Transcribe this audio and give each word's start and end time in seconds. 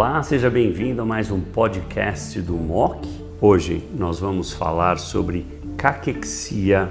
Olá, 0.00 0.22
seja 0.22 0.48
bem-vindo 0.48 1.02
a 1.02 1.04
mais 1.04 1.30
um 1.30 1.38
podcast 1.38 2.40
do 2.40 2.54
MOC. 2.54 3.06
Hoje 3.38 3.84
nós 3.94 4.18
vamos 4.18 4.50
falar 4.50 4.98
sobre 4.98 5.44
caquexia, 5.76 6.90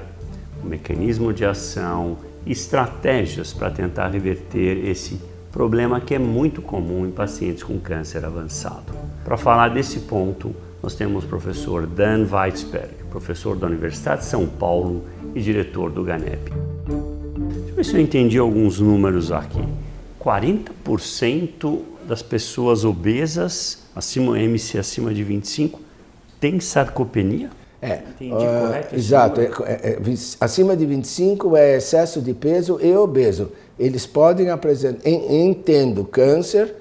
o 0.64 0.68
mecanismo 0.68 1.34
de 1.34 1.44
ação, 1.44 2.20
estratégias 2.46 3.52
para 3.52 3.72
tentar 3.72 4.10
reverter 4.10 4.88
esse 4.88 5.20
problema 5.52 6.00
que 6.00 6.14
é 6.14 6.20
muito 6.20 6.62
comum 6.62 7.04
em 7.04 7.10
pacientes 7.10 7.64
com 7.64 7.80
câncer 7.80 8.24
avançado. 8.24 8.94
Para 9.26 9.38
falar 9.38 9.70
desse 9.70 10.02
ponto, 10.02 10.56
nós 10.84 10.94
temos 10.94 11.24
o 11.24 11.28
professor 11.28 11.88
Dan 11.88 12.28
Weizberg, 12.32 12.94
professor 13.10 13.58
da 13.58 13.66
Universidade 13.66 14.20
de 14.20 14.28
São 14.28 14.46
Paulo 14.46 15.04
e 15.34 15.42
diretor 15.42 15.90
do 15.90 16.04
GANEP. 16.04 16.52
Deixa 16.52 17.70
eu 17.70 17.76
ver 17.76 17.86
se 17.86 17.96
eu 17.96 18.02
entendi 18.02 18.38
alguns 18.38 18.80
números 18.80 19.32
aqui. 19.32 19.68
40% 20.24 21.98
das 22.10 22.24
pessoas 22.24 22.84
obesas, 22.84 23.84
acima 23.96 24.40
MC 24.40 24.80
acima 24.80 25.14
de 25.14 25.24
25, 25.24 25.80
tem 26.40 26.60
sarcopenia? 26.60 27.52
É, 27.80 28.02
uh, 28.20 28.96
exato. 28.96 29.40
É, 29.40 29.46
é, 29.46 29.90
é, 29.92 30.00
acima 30.42 30.76
de 30.76 30.88
25 30.88 31.56
é 31.56 31.78
excesso 31.78 32.20
de 32.20 32.34
peso 32.34 32.80
e 32.82 32.94
obeso. 32.96 33.52
Eles 33.78 34.08
podem 34.08 34.50
apresentar, 34.50 35.08
em, 35.08 35.54
tendo 35.54 36.04
câncer, 36.04 36.74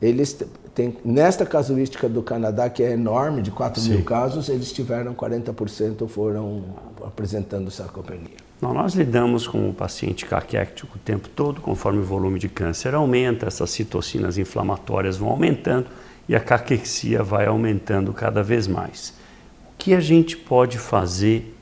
eles 0.00 0.38
têm, 0.74 0.94
nesta 1.02 1.46
casuística 1.46 2.06
do 2.06 2.22
Canadá, 2.22 2.68
que 2.68 2.82
é 2.82 2.92
enorme, 2.92 3.40
de 3.40 3.50
4 3.50 3.80
Sim. 3.80 3.90
mil 3.92 4.04
casos, 4.04 4.50
eles 4.50 4.70
tiveram 4.72 5.14
40% 5.14 6.06
foram 6.06 6.64
apresentando 7.02 7.70
sarcopenia. 7.70 8.45
Nós 8.60 8.94
lidamos 8.94 9.46
com 9.46 9.68
o 9.68 9.74
paciente 9.74 10.24
caquético 10.24 10.96
o 10.96 10.98
tempo 10.98 11.28
todo, 11.28 11.60
conforme 11.60 12.00
o 12.00 12.04
volume 12.04 12.38
de 12.38 12.48
câncer 12.48 12.94
aumenta, 12.94 13.46
essas 13.46 13.70
citocinas 13.70 14.38
inflamatórias 14.38 15.18
vão 15.18 15.28
aumentando 15.28 15.86
e 16.28 16.34
a 16.34 16.40
caquexia 16.40 17.22
vai 17.22 17.46
aumentando 17.46 18.12
cada 18.12 18.42
vez 18.42 18.66
mais. 18.66 19.10
O 19.74 19.76
que 19.76 19.92
a 19.92 20.00
gente 20.00 20.36
pode 20.36 20.78
fazer 20.78 21.54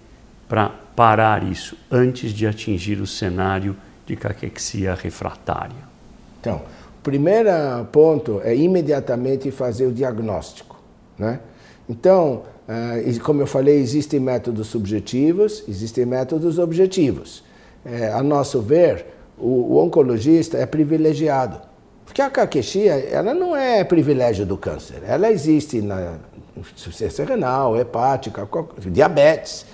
para 0.49 0.69
parar 0.95 1.43
isso 1.43 1.77
antes 1.91 2.33
de 2.33 2.47
atingir 2.47 3.01
o 3.01 3.07
cenário 3.07 3.77
de 4.07 4.15
caquexia 4.15 4.95
refratária? 4.95 5.95
Então, 6.41 6.63
o 6.99 7.03
primeiro 7.03 7.51
ponto 7.91 8.41
é 8.45 8.55
imediatamente 8.55 9.51
fazer 9.51 9.87
o 9.87 9.93
diagnóstico. 9.93 10.79
Né? 11.19 11.41
Então, 11.89 12.43
Uh, 12.65 13.21
como 13.21 13.43
eu 13.43 13.47
falei, 13.47 13.79
existem 13.79 14.19
métodos 14.19 14.69
subjetivos, 14.69 15.63
existem 15.69 16.07
métodos 16.07 16.59
objetivos. 16.59 17.45
É, 17.85 18.09
a 18.09 18.23
nosso 18.23 18.63
ver, 18.63 19.05
o, 19.39 19.77
oncologista 19.77 20.57
é 20.57 20.65
privilegiado. 20.65 21.61
Porque 22.07 22.23
a 22.23 22.31
caquexia, 22.31 22.95
ela 22.95 23.35
não 23.35 23.55
é 23.55 23.85
privilégio 23.85 24.47
do 24.47 24.57
câncer. 24.57 25.03
Ela 25.07 25.31
existe 25.31 25.83
na 25.83 26.17
insuficiência 26.57 27.25
renal, 27.27 27.79
hepática, 27.79 28.49
diabetes. 28.91 29.67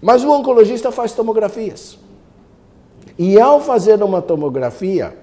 Mas 0.00 0.24
o 0.24 0.30
oncologista 0.30 0.90
faz 0.90 1.12
tomografias. 1.12 1.98
E 3.18 3.38
ao 3.38 3.60
fazer 3.60 4.02
uma 4.02 4.22
tomografia, 4.22 5.14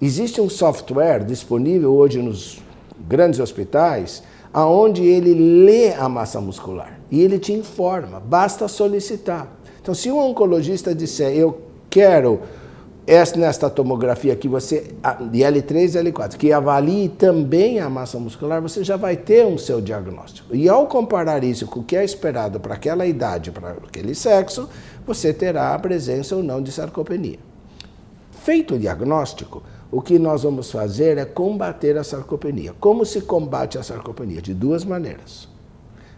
existe 0.00 0.40
um 0.40 0.48
software 0.48 1.24
disponível 1.24 1.92
hoje 1.92 2.22
nos 2.22 2.62
grandes 3.08 3.40
hospitais 3.40 4.22
aonde 4.54 5.04
ele 5.04 5.34
lê 5.64 5.92
a 5.94 6.08
massa 6.08 6.40
muscular 6.40 7.00
e 7.10 7.20
ele 7.20 7.40
te 7.40 7.52
informa, 7.52 8.20
basta 8.20 8.68
solicitar. 8.68 9.48
Então, 9.82 9.92
se 9.92 10.10
um 10.12 10.18
oncologista 10.18 10.94
disser, 10.94 11.36
eu 11.36 11.60
quero 11.90 12.40
nesta 13.36 13.68
tomografia 13.68 14.34
que 14.34 14.48
você, 14.48 14.94
de 15.30 15.40
L3 15.40 15.94
e 15.94 16.10
L4, 16.10 16.36
que 16.36 16.52
avalie 16.52 17.08
também 17.08 17.78
a 17.78 17.90
massa 17.90 18.18
muscular, 18.18 18.62
você 18.62 18.82
já 18.82 18.96
vai 18.96 19.16
ter 19.16 19.44
um 19.44 19.58
seu 19.58 19.80
diagnóstico. 19.80 20.54
E 20.56 20.68
ao 20.68 20.86
comparar 20.86 21.44
isso 21.44 21.66
com 21.66 21.80
o 21.80 21.84
que 21.84 21.96
é 21.96 22.04
esperado 22.04 22.58
para 22.58 22.74
aquela 22.74 23.04
idade, 23.04 23.50
para 23.50 23.72
aquele 23.72 24.14
sexo, 24.14 24.68
você 25.06 25.34
terá 25.34 25.74
a 25.74 25.78
presença 25.78 26.34
ou 26.34 26.42
não 26.42 26.62
de 26.62 26.72
sarcopenia. 26.72 27.38
Feito 28.42 28.74
o 28.74 28.78
diagnóstico, 28.78 29.62
o 29.94 30.02
que 30.02 30.18
nós 30.18 30.42
vamos 30.42 30.72
fazer 30.72 31.18
é 31.18 31.24
combater 31.24 31.96
a 31.96 32.02
sarcopenia. 32.02 32.74
Como 32.80 33.06
se 33.06 33.20
combate 33.20 33.78
a 33.78 33.82
sarcopenia? 33.84 34.42
De 34.42 34.52
duas 34.52 34.84
maneiras. 34.84 35.48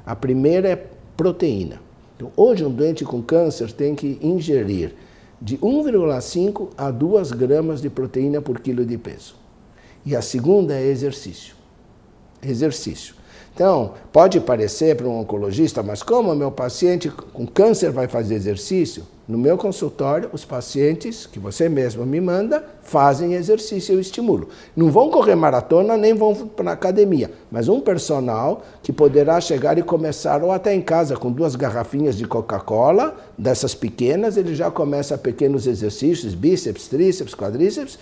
A 0.07 0.17
primeira 0.17 0.71
é 0.71 0.87
proteína. 1.15 1.79
Então, 2.17 2.33
hoje, 2.35 2.65
um 2.65 2.71
doente 2.71 3.05
com 3.05 3.21
câncer 3.21 3.71
tem 3.71 3.95
que 3.95 4.19
ingerir 4.23 4.95
de 5.43 5.59
1,5 5.59 6.71
a 6.75 6.91
2 6.91 7.33
gramas 7.33 7.83
de 7.83 7.91
proteína 7.91 8.41
por 8.41 8.61
quilo 8.61 8.83
de 8.83 8.97
peso. 8.97 9.37
E 10.07 10.17
a 10.17 10.23
segunda 10.23 10.73
é 10.73 10.87
exercício. 10.87 11.55
Exercício. 12.47 13.15
Então, 13.57 13.95
pode 14.13 14.39
parecer 14.39 14.95
para 14.97 15.07
um 15.07 15.21
oncologista, 15.21 15.83
mas 15.83 16.03
como 16.03 16.35
meu 16.35 16.51
paciente 16.51 17.09
com 17.09 17.47
câncer 17.47 17.91
vai 17.91 18.07
fazer 18.07 18.35
exercício? 18.35 19.05
No 19.27 19.39
meu 19.39 19.57
consultório, 19.57 20.29
os 20.33 20.45
pacientes 20.45 21.27
que 21.27 21.39
você 21.39 21.67
mesmo 21.67 22.05
me 22.05 22.21
manda 22.21 22.63
fazem 22.83 23.33
exercício, 23.33 23.95
eu 23.95 23.99
estimulo. 23.99 24.51
Não 24.77 24.91
vão 24.91 25.11
correr 25.11 25.35
maratona 25.35 25.97
nem 25.97 26.13
vão 26.13 26.35
para 26.35 26.71
a 26.71 26.75
academia, 26.75 27.33
mas 27.51 27.67
um 27.67 27.81
personal 27.81 28.63
que 28.83 28.93
poderá 28.93 29.41
chegar 29.41 29.79
e 29.79 29.83
começar, 29.83 30.45
ou 30.45 30.53
até 30.53 30.75
em 30.75 30.83
casa, 30.83 31.17
com 31.17 31.33
duas 31.33 31.57
garrafinhas 31.57 32.15
de 32.15 32.27
Coca-Cola, 32.27 33.17
dessas 33.39 33.75
pequenas, 33.75 34.37
ele 34.37 34.55
já 34.55 34.71
começa 34.71 35.17
pequenos 35.17 35.67
exercícios, 35.67 36.35
bíceps, 36.35 36.87
tríceps, 36.87 37.35
quadríceps, 37.35 37.99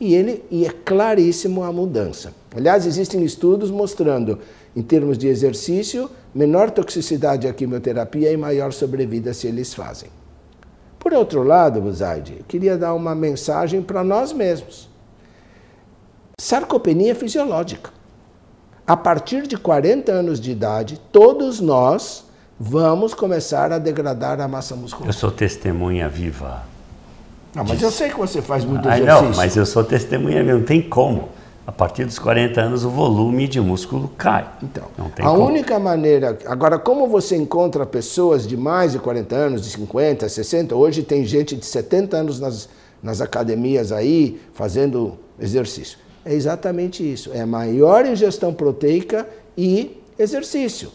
e, 0.00 0.14
ele, 0.14 0.44
e 0.50 0.66
é 0.66 0.70
claríssimo 0.70 1.62
a 1.62 1.72
mudança. 1.72 2.32
Aliás, 2.54 2.86
existem 2.86 3.24
estudos 3.24 3.70
mostrando 3.70 4.38
em 4.76 4.82
termos 4.82 5.16
de 5.16 5.28
exercício, 5.28 6.10
menor 6.34 6.70
toxicidade 6.70 7.46
à 7.46 7.52
quimioterapia 7.52 8.32
e 8.32 8.36
maior 8.36 8.72
sobrevida 8.72 9.32
se 9.32 9.46
eles 9.46 9.72
fazem. 9.72 10.08
Por 10.98 11.12
outro 11.12 11.42
lado, 11.42 11.80
Buzaide, 11.80 12.44
queria 12.48 12.76
dar 12.76 12.94
uma 12.94 13.14
mensagem 13.14 13.82
para 13.82 14.02
nós 14.02 14.32
mesmos. 14.32 14.88
Sarcopenia 16.40 17.14
fisiológica. 17.14 17.90
A 18.86 18.96
partir 18.96 19.46
de 19.46 19.56
40 19.56 20.10
anos 20.10 20.40
de 20.40 20.50
idade, 20.50 21.00
todos 21.12 21.60
nós 21.60 22.24
vamos 22.58 23.14
começar 23.14 23.72
a 23.72 23.78
degradar 23.78 24.40
a 24.40 24.48
massa 24.48 24.74
muscular. 24.74 25.08
Eu 25.08 25.12
sou 25.12 25.30
testemunha 25.30 26.08
viva. 26.08 26.73
Não, 27.54 27.64
mas 27.64 27.80
eu 27.80 27.90
sei 27.90 28.08
que 28.10 28.16
você 28.16 28.42
faz 28.42 28.64
muito 28.64 28.88
ah, 28.88 28.98
exercício. 28.98 29.28
Não, 29.28 29.36
mas 29.36 29.56
eu 29.56 29.64
sou 29.64 29.84
testemunha 29.84 30.42
não 30.42 30.62
tem 30.62 30.82
como 30.82 31.28
a 31.66 31.72
partir 31.72 32.04
dos 32.04 32.18
40 32.18 32.60
anos 32.60 32.84
o 32.84 32.90
volume 32.90 33.48
de 33.48 33.60
músculo 33.60 34.10
cai. 34.18 34.46
Então, 34.62 34.84
a 34.98 35.22
como. 35.22 35.46
única 35.46 35.78
maneira. 35.78 36.38
Agora, 36.46 36.78
como 36.78 37.06
você 37.08 37.36
encontra 37.36 37.86
pessoas 37.86 38.46
de 38.46 38.56
mais 38.56 38.92
de 38.92 38.98
40 38.98 39.34
anos, 39.34 39.62
de 39.62 39.70
50, 39.70 40.28
60, 40.28 40.74
hoje 40.74 41.02
tem 41.02 41.24
gente 41.24 41.56
de 41.56 41.64
70 41.64 42.16
anos 42.16 42.40
nas, 42.40 42.68
nas 43.02 43.20
academias 43.20 43.92
aí 43.92 44.40
fazendo 44.52 45.18
exercício. 45.38 45.98
É 46.24 46.34
exatamente 46.34 47.02
isso. 47.02 47.30
É 47.32 47.44
maior 47.44 48.04
ingestão 48.04 48.52
proteica 48.52 49.26
e 49.56 50.00
exercício. 50.18 50.90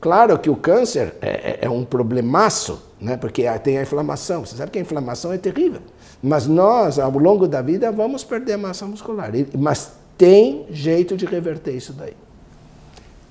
Claro 0.00 0.38
que 0.38 0.48
o 0.48 0.56
câncer 0.56 1.14
é, 1.20 1.28
é, 1.28 1.58
é 1.62 1.70
um 1.70 1.84
problemaço, 1.84 2.80
né? 3.00 3.16
porque 3.16 3.44
tem 3.60 3.78
a 3.78 3.82
inflamação. 3.82 4.44
Você 4.44 4.56
sabe 4.56 4.70
que 4.70 4.78
a 4.78 4.82
inflamação 4.82 5.32
é 5.32 5.38
terrível. 5.38 5.80
Mas 6.22 6.46
nós, 6.46 6.98
ao 6.98 7.10
longo 7.10 7.48
da 7.48 7.62
vida, 7.62 7.90
vamos 7.90 8.22
perder 8.24 8.56
massa 8.56 8.86
muscular. 8.86 9.32
Mas 9.58 9.92
tem 10.18 10.66
jeito 10.70 11.16
de 11.16 11.24
reverter 11.24 11.72
isso 11.72 11.92
daí. 11.92 12.14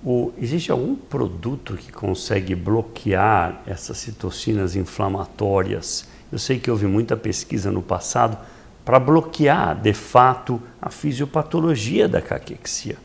O, 0.03 0.31
existe 0.37 0.71
algum 0.71 0.95
produto 0.95 1.75
que 1.75 1.91
consegue 1.91 2.55
bloquear 2.55 3.61
essas 3.67 3.97
citocinas 3.97 4.75
inflamatórias? 4.75 6.05
Eu 6.31 6.39
sei 6.39 6.57
que 6.57 6.71
houve 6.71 6.87
muita 6.87 7.17
pesquisa 7.17 7.69
no 7.69 7.81
passado 7.81 8.37
para 8.85 8.99
bloquear, 8.99 9.79
de 9.79 9.93
fato, 9.93 10.59
a 10.81 10.89
fisiopatologia 10.89 12.07
da 12.07 12.21
caquexia. 12.21 12.97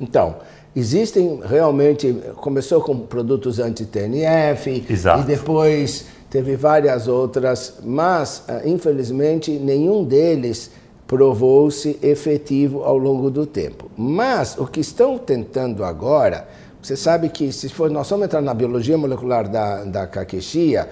Então, 0.00 0.38
existem 0.74 1.40
realmente, 1.44 2.12
começou 2.36 2.80
com 2.80 2.98
produtos 2.98 3.58
anti-TNF 3.58 4.84
e 5.20 5.22
depois 5.24 6.06
teve 6.28 6.56
várias 6.56 7.08
outras, 7.08 7.78
mas 7.82 8.44
ah, 8.46 8.62
infelizmente 8.64 9.50
nenhum 9.50 10.04
deles 10.04 10.70
provou-se 11.06 11.98
efetivo 12.02 12.84
ao 12.84 12.96
longo 12.96 13.32
do 13.32 13.44
tempo. 13.44 13.90
Mas 13.96 14.56
o 14.56 14.64
que 14.64 14.78
estão 14.78 15.18
tentando 15.18 15.84
agora, 15.84 16.46
você 16.80 16.94
sabe 16.94 17.28
que 17.30 17.52
se 17.52 17.68
for, 17.68 17.90
nós 17.90 18.08
vamos 18.08 18.26
entrar 18.26 18.40
na 18.40 18.54
biologia 18.54 18.96
molecular 18.96 19.48
da, 19.48 19.82
da 19.82 20.06
caquexia, 20.06 20.88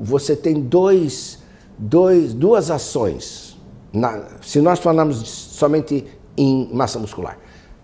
você 0.00 0.36
tem 0.36 0.60
dois, 0.60 1.40
dois, 1.76 2.32
duas 2.32 2.70
ações. 2.70 3.58
Na, 3.92 4.22
se 4.42 4.60
nós 4.60 4.78
falarmos 4.78 5.16
somente 5.28 6.06
em 6.36 6.70
massa 6.72 7.00
muscular, 7.00 7.36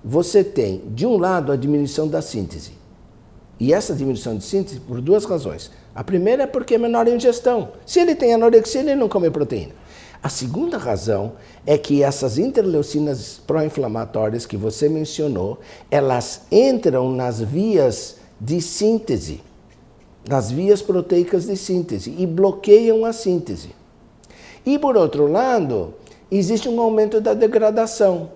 você 0.08 0.44
tem, 0.44 0.82
de 0.94 1.04
um 1.04 1.18
lado, 1.18 1.50
a 1.50 1.56
diminuição 1.56 2.06
da 2.06 2.22
síntese. 2.22 2.70
E 3.58 3.74
essa 3.74 3.92
diminuição 3.92 4.36
de 4.36 4.44
síntese 4.44 4.78
por 4.78 5.00
duas 5.00 5.24
razões. 5.24 5.68
A 5.92 6.04
primeira 6.04 6.44
é 6.44 6.46
porque 6.46 6.76
é 6.76 6.78
menor 6.78 7.08
ingestão. 7.08 7.72
Se 7.84 7.98
ele 7.98 8.14
tem 8.14 8.32
anorexia, 8.32 8.82
ele 8.82 8.94
não 8.94 9.08
come 9.08 9.28
proteína. 9.30 9.72
A 10.22 10.28
segunda 10.28 10.78
razão 10.78 11.32
é 11.66 11.76
que 11.76 12.04
essas 12.04 12.38
interleucinas 12.38 13.40
pró-inflamatórias 13.48 14.46
que 14.46 14.56
você 14.56 14.88
mencionou, 14.88 15.58
elas 15.90 16.42
entram 16.52 17.10
nas 17.10 17.40
vias 17.40 18.18
de 18.40 18.60
síntese, 18.60 19.42
nas 20.28 20.52
vias 20.52 20.80
proteicas 20.82 21.46
de 21.46 21.56
síntese 21.56 22.14
e 22.16 22.24
bloqueiam 22.26 23.04
a 23.04 23.12
síntese. 23.12 23.70
E 24.64 24.78
por 24.78 24.96
outro 24.96 25.26
lado, 25.26 25.94
existe 26.30 26.68
um 26.68 26.80
aumento 26.80 27.20
da 27.20 27.34
degradação 27.34 28.35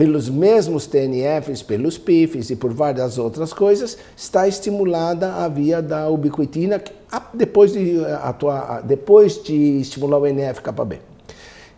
pelos 0.00 0.30
mesmos 0.30 0.86
TNFs, 0.86 1.62
pelos 1.62 1.98
PIFs 1.98 2.48
e 2.48 2.56
por 2.56 2.72
várias 2.72 3.18
outras 3.18 3.52
coisas, 3.52 3.98
está 4.16 4.48
estimulada 4.48 5.34
a 5.34 5.46
via 5.46 5.82
da 5.82 6.08
ubiquitina 6.08 6.82
depois 7.34 7.74
de, 7.74 8.02
atuar, 8.22 8.80
depois 8.80 9.42
de 9.42 9.52
estimular 9.78 10.16
o 10.16 10.26
NF-κB. 10.26 11.00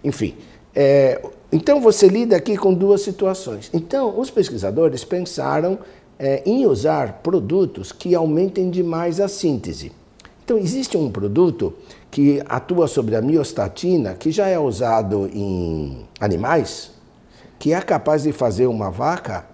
Enfim, 0.04 0.36
é, 0.72 1.20
então 1.50 1.80
você 1.80 2.06
lida 2.06 2.36
aqui 2.36 2.56
com 2.56 2.72
duas 2.72 3.02
situações. 3.02 3.68
Então, 3.74 4.16
os 4.16 4.30
pesquisadores 4.30 5.02
pensaram 5.02 5.80
é, 6.16 6.44
em 6.46 6.64
usar 6.64 7.22
produtos 7.24 7.90
que 7.90 8.14
aumentem 8.14 8.70
demais 8.70 9.18
a 9.18 9.26
síntese. 9.26 9.90
Então, 10.44 10.56
existe 10.58 10.96
um 10.96 11.10
produto 11.10 11.74
que 12.08 12.40
atua 12.48 12.86
sobre 12.86 13.16
a 13.16 13.20
miostatina, 13.20 14.14
que 14.14 14.30
já 14.30 14.46
é 14.46 14.60
usado 14.60 15.28
em 15.34 16.06
animais, 16.20 16.92
que 17.62 17.72
é 17.72 17.80
capaz 17.80 18.24
de 18.24 18.32
fazer 18.32 18.66
uma 18.66 18.90
vaca 18.90 19.44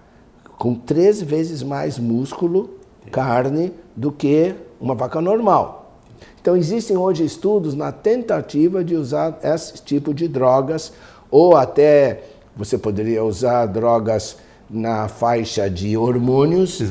com 0.57 0.73
três 0.73 1.21
vezes 1.21 1.61
mais 1.61 1.99
músculo, 1.99 2.71
carne, 3.11 3.71
do 3.95 4.11
que 4.11 4.55
uma 4.81 4.95
vaca 4.95 5.21
normal. 5.21 5.93
Então, 6.41 6.57
existem 6.57 6.97
hoje 6.97 7.23
estudos 7.23 7.75
na 7.75 7.91
tentativa 7.91 8.83
de 8.83 8.95
usar 8.95 9.37
esse 9.43 9.73
tipo 9.83 10.11
de 10.11 10.27
drogas, 10.27 10.91
ou 11.29 11.55
até 11.55 12.23
você 12.55 12.79
poderia 12.79 13.23
usar 13.23 13.67
drogas 13.67 14.37
na 14.67 15.07
faixa 15.07 15.69
de 15.69 15.95
hormônios, 15.95 16.81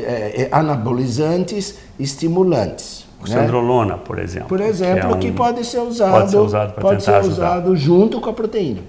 é, 0.00 0.44
é, 0.44 0.48
anabolizantes, 0.50 1.78
estimulantes. 2.00 3.06
Oxandrolona, 3.20 3.96
né? 3.96 4.00
por 4.02 4.18
exemplo. 4.18 4.48
Por 4.48 4.62
exemplo, 4.62 5.08
que, 5.08 5.12
é 5.12 5.16
um, 5.16 5.20
que 5.20 5.30
pode 5.30 5.62
ser 5.66 5.80
usado, 5.80 6.12
pode 6.12 6.30
ser 6.30 6.38
usado, 6.38 6.80
pode 6.80 7.04
ser 7.04 7.20
usado 7.20 7.76
junto 7.76 8.18
com 8.18 8.30
a 8.30 8.32
proteína. 8.32 8.80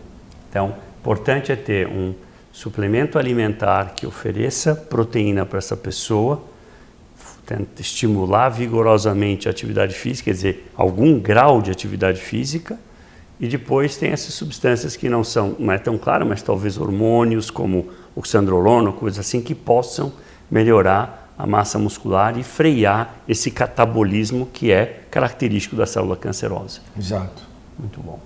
Então, 0.50 0.74
importante 1.00 1.52
é 1.52 1.56
ter 1.56 1.88
um 1.88 2.14
suplemento 2.52 3.18
alimentar 3.18 3.94
que 3.96 4.06
ofereça 4.06 4.76
proteína 4.76 5.46
para 5.46 5.58
essa 5.58 5.78
pessoa, 5.78 6.44
tenta 7.46 7.82
estimular 7.82 8.50
vigorosamente 8.50 9.48
a 9.48 9.52
atividade 9.52 9.96
física, 9.96 10.26
quer 10.26 10.36
dizer, 10.36 10.72
algum 10.76 11.18
grau 11.18 11.62
de 11.62 11.72
atividade 11.72 12.20
física, 12.20 12.78
e 13.40 13.48
depois 13.48 13.96
tem 13.96 14.12
essas 14.12 14.34
substâncias 14.34 14.98
que 14.98 15.08
não 15.08 15.24
são, 15.24 15.56
não 15.58 15.72
é 15.72 15.78
tão 15.78 15.98
claro, 15.98 16.26
mas 16.26 16.42
talvez 16.42 16.78
hormônios 16.78 17.50
como 17.50 17.88
oxandrolona, 18.14 18.92
coisas 18.92 19.20
assim 19.20 19.42
que 19.42 19.56
possam 19.56 20.12
melhorar 20.52 21.34
a 21.38 21.48
massa 21.48 21.80
muscular 21.80 22.38
e 22.38 22.44
frear 22.44 23.16
esse 23.26 23.50
catabolismo 23.50 24.46
que 24.52 24.72
é 24.72 25.04
característico 25.10 25.78
da 25.78 25.86
célula 25.86 26.18
cancerosa. 26.18 26.82
Exato. 26.98 27.42
Muito 27.80 28.02
bom. 28.02 28.20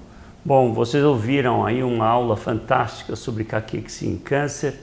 Bom, 0.45 0.73
vocês 0.73 1.01
ouviram 1.05 1.65
aí 1.65 1.81
uma 1.81 2.05
aula 2.05 2.35
fantástica 2.35 3.15
sobre 3.15 3.45
caquexia 3.45 4.09
em 4.09 4.17
câncer. 4.17 4.73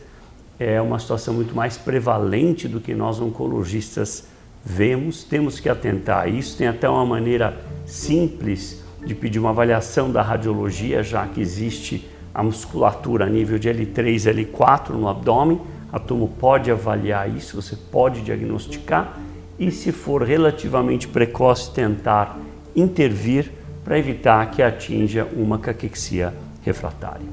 É 0.58 0.80
uma 0.80 0.98
situação 0.98 1.34
muito 1.34 1.54
mais 1.54 1.76
prevalente 1.76 2.66
do 2.66 2.80
que 2.80 2.94
nós 2.94 3.20
oncologistas 3.20 4.24
vemos. 4.64 5.22
Temos 5.22 5.60
que 5.60 5.68
atentar 5.68 6.22
a 6.22 6.28
isso. 6.28 6.56
Tem 6.56 6.66
até 6.66 6.88
uma 6.88 7.04
maneira 7.04 7.58
simples 7.84 8.82
de 9.04 9.14
pedir 9.14 9.38
uma 9.38 9.50
avaliação 9.50 10.10
da 10.10 10.22
radiologia, 10.22 11.02
já 11.02 11.26
que 11.26 11.42
existe 11.42 12.08
a 12.34 12.42
musculatura 12.42 13.26
a 13.26 13.28
nível 13.28 13.58
de 13.58 13.68
L3, 13.68 14.32
L4 14.32 14.92
no 14.92 15.08
abdômen. 15.08 15.60
A 15.92 15.98
turma 15.98 16.26
pode 16.26 16.70
avaliar 16.70 17.28
isso, 17.28 17.60
você 17.60 17.76
pode 17.76 18.22
diagnosticar 18.22 19.18
e, 19.58 19.70
se 19.70 19.92
for 19.92 20.22
relativamente 20.22 21.06
precoce, 21.06 21.70
tentar 21.70 22.38
intervir 22.74 23.59
para 23.84 23.98
evitar 23.98 24.50
que 24.50 24.62
atinja 24.62 25.26
uma 25.36 25.58
caquexia 25.58 26.32
refratária. 26.62 27.26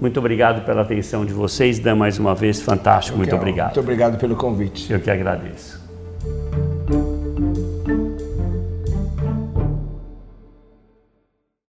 Muito 0.00 0.18
obrigado 0.18 0.64
pela 0.64 0.82
atenção 0.82 1.24
de 1.24 1.32
vocês, 1.32 1.78
Dan, 1.78 1.94
mais 1.96 2.18
uma 2.18 2.34
vez, 2.34 2.60
fantástico, 2.60 3.16
muito 3.16 3.34
obrigado. 3.34 3.68
Muito 3.68 3.80
obrigado 3.80 4.18
pelo 4.18 4.34
convite. 4.34 4.92
Eu 4.92 5.00
que 5.00 5.10
agradeço. 5.10 5.81